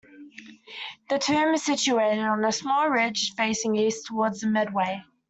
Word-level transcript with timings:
The 1.11 1.19
tomb 1.19 1.53
is 1.53 1.61
situated 1.63 2.21
on 2.23 2.43
a 2.43 2.51
small 2.51 2.89
ridge 2.89 3.33
facing 3.37 3.75
east, 3.75 4.07
towards 4.07 4.39
the 4.39 4.47
Medway. 4.47 5.03